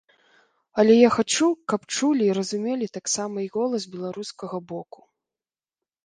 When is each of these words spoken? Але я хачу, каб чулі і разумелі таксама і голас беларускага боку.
Але 0.83 0.93
я 0.99 1.09
хачу, 1.15 1.47
каб 1.73 1.81
чулі 1.95 2.25
і 2.27 2.35
разумелі 2.37 2.87
таксама 2.97 3.37
і 3.43 3.49
голас 3.57 3.85
беларускага 3.93 4.57
боку. 4.73 4.99